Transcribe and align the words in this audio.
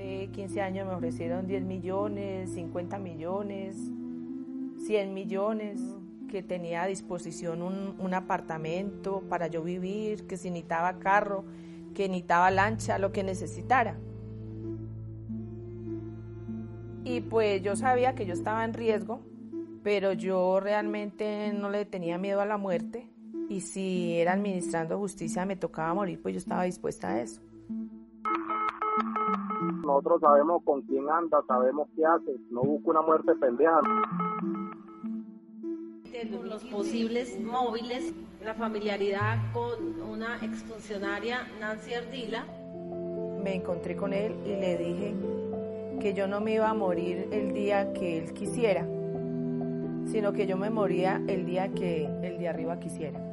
hace 0.00 0.28
15 0.32 0.60
años 0.62 0.86
me 0.86 0.94
ofrecieron 0.94 1.46
10 1.46 1.62
millones, 1.64 2.54
50 2.54 2.98
millones, 2.98 3.76
100 4.86 5.14
millones, 5.14 5.80
que 6.28 6.42
tenía 6.42 6.84
a 6.84 6.86
disposición 6.86 7.60
un, 7.62 8.14
apartamento 8.14 9.22
para 9.28 9.48
yo 9.48 9.62
vivir, 9.62 10.26
que 10.26 10.36
si 10.36 10.50
necesitaba 10.50 10.98
carro, 10.98 11.44
que 11.94 12.08
necesitaba 12.08 12.50
lancha, 12.50 12.98
lo 12.98 13.12
que 13.12 13.22
necesitara. 13.22 13.98
Y 17.04 17.20
pues 17.22 17.62
yo 17.62 17.76
sabía 17.76 18.14
que 18.14 18.26
yo 18.26 18.32
estaba 18.32 18.64
en 18.64 18.74
riesgo, 18.74 19.20
pero 19.82 20.12
yo 20.12 20.60
realmente 20.60 21.52
no 21.52 21.70
le 21.70 21.84
tenía 21.84 22.18
miedo 22.18 22.40
a 22.40 22.46
la 22.46 22.58
muerte 22.58 23.08
y 23.48 23.62
si 23.62 24.14
era 24.14 24.32
administrando 24.32 24.98
justicia 24.98 25.44
me 25.44 25.56
tocaba 25.56 25.94
morir, 25.94 26.20
pues 26.22 26.34
yo 26.34 26.38
estaba 26.38 26.64
dispuesta 26.64 27.08
a 27.10 27.20
eso. 27.22 27.40
Nosotros 29.90 30.20
sabemos 30.20 30.62
con 30.62 30.82
quién 30.82 31.10
anda, 31.10 31.42
sabemos 31.48 31.88
qué 31.96 32.06
hace, 32.06 32.36
no 32.50 32.62
busco 32.62 32.90
una 32.90 33.02
muerte 33.02 33.34
pendeja. 33.34 33.80
Los 36.44 36.64
posibles 36.66 37.40
móviles, 37.40 38.14
la 38.44 38.54
familiaridad 38.54 39.38
con 39.52 40.00
una 40.02 40.36
exfuncionaria, 40.36 41.40
Nancy 41.58 41.94
Ardila. 41.94 42.44
Me 43.42 43.56
encontré 43.56 43.96
con 43.96 44.12
él 44.12 44.36
y 44.44 44.50
le 44.50 44.76
dije 44.78 45.14
que 46.00 46.14
yo 46.14 46.28
no 46.28 46.40
me 46.40 46.54
iba 46.54 46.70
a 46.70 46.74
morir 46.74 47.28
el 47.32 47.52
día 47.52 47.92
que 47.92 48.18
él 48.18 48.32
quisiera, 48.32 48.86
sino 50.06 50.32
que 50.32 50.46
yo 50.46 50.56
me 50.56 50.70
moría 50.70 51.20
el 51.26 51.46
día 51.46 51.68
que 51.68 52.04
el 52.22 52.38
de 52.38 52.48
arriba 52.48 52.78
quisiera. 52.78 53.29